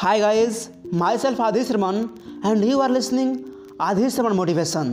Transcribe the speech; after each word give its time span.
Hi 0.00 0.20
guys, 0.20 0.70
myself 0.92 1.38
Adhish 1.38 1.70
Raman 1.74 1.96
and 2.44 2.64
you 2.64 2.80
are 2.80 2.88
listening 2.88 3.30
Adhish 3.86 4.16
Raman 4.16 4.36
Motivation. 4.36 4.86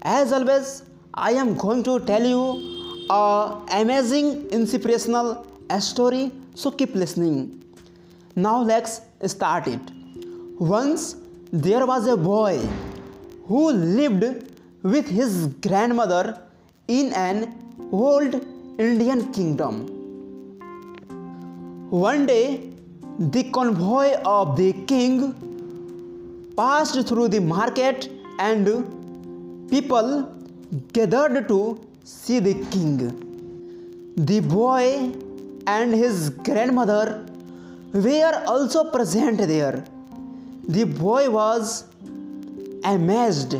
As 0.00 0.32
always, 0.32 0.82
I 1.12 1.32
am 1.32 1.54
going 1.54 1.82
to 1.82 2.00
tell 2.06 2.24
you 2.24 3.04
a 3.10 3.60
amazing 3.80 4.46
inspirational 4.48 5.44
story, 5.80 6.32
so 6.54 6.70
keep 6.70 6.94
listening. 6.94 7.62
Now 8.34 8.62
let's 8.62 9.02
start 9.26 9.66
it. 9.66 9.92
Once 10.58 11.16
there 11.52 11.84
was 11.84 12.06
a 12.06 12.16
boy 12.16 12.56
who 13.44 13.72
lived 13.72 14.24
with 14.84 15.06
his 15.06 15.48
grandmother 15.68 16.40
in 16.86 17.12
an 17.12 17.54
old 17.92 18.42
Indian 18.78 19.30
kingdom. 19.34 19.86
One 21.90 22.24
day, 22.24 22.72
the 23.18 23.42
convoy 23.50 24.14
of 24.24 24.56
the 24.56 24.72
king 24.86 25.34
passed 26.56 27.08
through 27.08 27.26
the 27.26 27.40
market 27.40 28.08
and 28.38 29.68
people 29.68 30.32
gathered 30.92 31.48
to 31.48 31.80
see 32.04 32.38
the 32.38 32.54
king. 32.70 34.14
The 34.16 34.38
boy 34.38 35.12
and 35.66 35.92
his 35.92 36.30
grandmother 36.30 37.26
were 37.92 38.44
also 38.46 38.88
present 38.92 39.38
there. 39.38 39.84
The 40.68 40.84
boy 40.84 41.28
was 41.28 41.86
amazed 42.84 43.56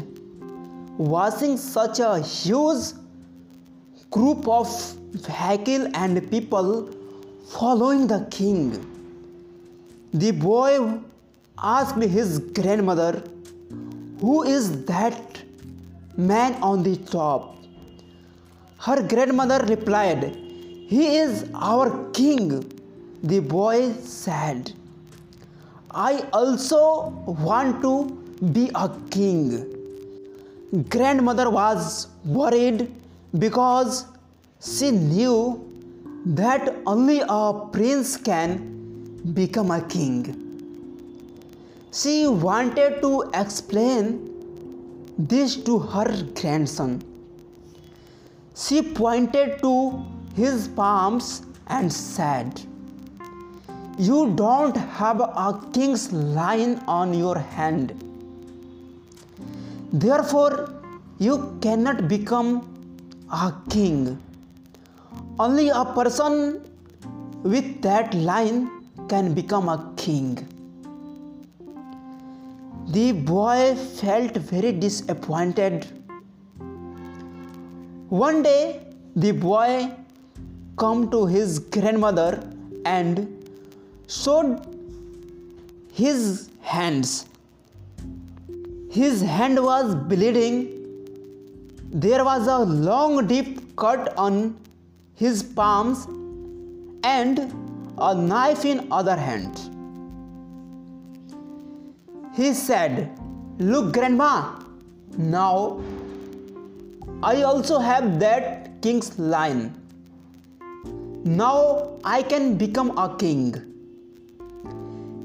watching 0.98 1.56
such 1.56 1.98
a 1.98 2.20
huge 2.20 2.92
group 4.10 4.46
of 4.46 4.68
vehicle 5.14 5.88
and 5.94 6.30
people 6.30 6.88
following 7.48 8.06
the 8.06 8.24
king. 8.30 8.94
The 10.14 10.31
boy 10.31 11.01
asked 11.62 12.01
his 12.01 12.39
grandmother, 12.39 13.23
Who 14.20 14.42
is 14.42 14.84
that 14.87 15.42
man 16.17 16.55
on 16.62 16.83
the 16.83 16.97
top? 16.97 17.56
Her 18.79 19.03
grandmother 19.06 19.67
replied, 19.67 20.34
He 20.89 21.17
is 21.17 21.51
our 21.55 22.11
king. 22.12 22.73
The 23.23 23.41
boy 23.41 23.92
said, 24.03 24.73
I 25.91 26.25
also 26.33 27.09
want 27.27 27.83
to 27.83 28.05
be 28.53 28.70
a 28.75 28.89
king. 29.11 29.67
Grandmother 30.89 31.51
was 31.51 32.06
worried 32.25 32.95
because 33.39 34.06
she 34.59 34.91
knew 34.91 35.62
that 36.25 36.75
only 36.86 37.23
a 37.29 37.53
prince 37.73 38.17
can 38.17 38.77
become 39.34 39.70
a 39.70 39.80
king. 39.82 40.44
She 41.92 42.28
wanted 42.28 43.00
to 43.02 43.30
explain 43.34 44.28
this 45.18 45.56
to 45.56 45.78
her 45.78 46.22
grandson. 46.34 47.02
She 48.54 48.82
pointed 48.82 49.60
to 49.62 50.04
his 50.34 50.68
palms 50.68 51.42
and 51.66 51.92
said, 51.92 52.60
You 53.98 54.32
don't 54.36 54.76
have 54.76 55.20
a 55.20 55.60
king's 55.72 56.12
line 56.12 56.82
on 56.86 57.14
your 57.14 57.38
hand. 57.38 57.94
Therefore, 59.92 60.72
you 61.18 61.58
cannot 61.60 62.06
become 62.08 62.50
a 63.32 63.52
king. 63.70 64.22
Only 65.38 65.68
a 65.68 65.84
person 65.84 66.62
with 67.42 67.82
that 67.82 68.14
line 68.14 68.77
can 69.09 69.34
become 69.34 69.69
a 69.69 69.92
king. 69.97 70.47
The 72.89 73.13
boy 73.13 73.74
felt 73.74 74.36
very 74.36 74.73
disappointed. 74.73 75.86
One 78.08 78.42
day, 78.42 78.86
the 79.14 79.33
boy 79.33 79.91
come 80.77 81.11
to 81.11 81.27
his 81.27 81.58
grandmother 81.58 82.42
and 82.85 83.29
showed 84.07 84.67
his 85.92 86.48
hands. 86.61 87.27
His 88.91 89.20
hand 89.20 89.63
was 89.63 89.95
bleeding. 89.95 90.57
There 91.91 92.24
was 92.24 92.47
a 92.47 92.58
long 92.58 93.27
deep 93.27 93.77
cut 93.77 94.17
on 94.17 94.57
his 95.14 95.42
palms 95.42 96.07
and 97.05 97.67
a 98.01 98.14
knife 98.14 98.64
in 98.64 98.86
other 98.91 99.17
hand. 99.17 99.61
He 102.35 102.55
said, 102.55 103.19
Look, 103.59 103.92
grandma, 103.92 104.61
now 105.17 105.81
I 107.23 107.42
also 107.42 107.79
have 107.79 108.20
that 108.20 108.81
king's 108.81 109.19
line. 109.19 109.75
Now 111.25 111.98
I 112.05 112.23
can 112.23 112.57
become 112.57 112.97
a 112.97 113.17
king. 113.17 113.55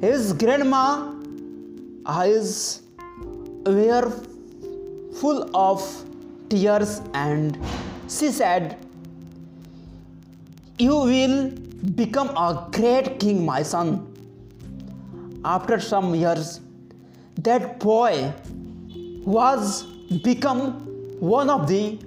His 0.02 0.34
grandma 0.34 1.14
eyes 2.06 2.82
were 3.66 4.12
full 5.20 5.56
of 5.56 5.84
tears 6.50 7.02
and 7.14 7.58
she 8.10 8.32
said, 8.32 8.78
You 10.80 10.96
will 10.96 11.52
become 11.92 12.30
a 12.30 12.70
great 12.72 13.20
king, 13.20 13.46
my 13.46 13.62
son. 13.62 14.10
After 15.44 15.80
some 15.80 16.16
years, 16.16 16.62
that 17.42 17.80
boy 17.80 18.34
was 19.26 19.84
become 20.24 20.74
one 21.20 21.50
of 21.50 21.68
the 21.68 22.00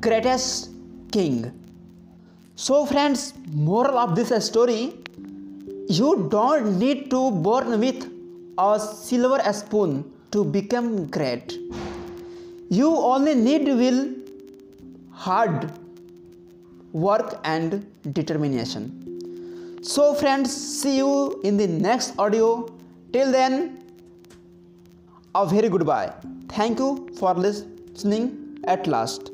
greatest 0.00 0.70
king. 1.10 1.52
So 2.56 2.86
friends, 2.86 3.34
moral 3.50 3.98
of 3.98 4.14
this 4.14 4.32
story, 4.44 4.94
you 5.88 6.28
don't 6.30 6.78
need 6.78 7.10
to 7.10 7.30
born 7.30 7.78
with 7.80 8.08
a 8.58 8.80
silver 8.80 9.40
spoon 9.52 10.10
to 10.30 10.44
become 10.44 11.06
great. 11.06 11.58
You 12.70 12.88
only 12.96 13.34
need 13.34 13.66
will, 13.66 14.14
hard 15.10 15.70
work 16.92 17.40
and 17.44 17.86
determination. 18.12 19.82
So 19.82 20.14
friends, 20.14 20.54
see 20.54 20.96
you 20.98 21.40
in 21.42 21.56
the 21.56 21.66
next 21.66 22.18
audio. 22.18 22.72
Till 23.12 23.32
then, 23.32 23.82
a 25.34 25.46
very 25.46 25.68
goodbye. 25.68 26.12
Thank 26.48 26.78
you 26.78 27.08
for 27.18 27.34
listening 27.34 28.62
at 28.64 28.86
last. 28.86 29.30